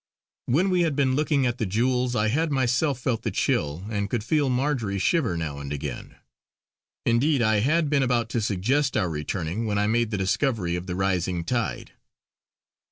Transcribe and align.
When 0.47 0.71
we 0.71 0.81
had 0.81 0.95
been 0.95 1.15
looking 1.15 1.45
at 1.45 1.59
the 1.59 1.65
jewels, 1.67 2.15
I 2.15 2.29
had 2.29 2.49
myself 2.51 2.99
felt 2.99 3.21
the 3.21 3.29
chill, 3.29 3.85
and 3.91 4.09
could 4.09 4.23
feel 4.23 4.49
Marjory 4.49 4.97
shiver 4.97 5.37
now 5.37 5.59
and 5.59 5.71
again. 5.71 6.15
Indeed, 7.05 7.43
I 7.43 7.59
had 7.59 7.87
been 7.87 8.01
about 8.01 8.27
to 8.29 8.41
suggest 8.41 8.97
our 8.97 9.11
returning 9.11 9.67
when 9.67 9.77
I 9.77 9.85
made 9.85 10.09
the 10.09 10.17
discovery 10.17 10.75
of 10.75 10.87
the 10.87 10.95
rising 10.95 11.43
tide. 11.43 11.91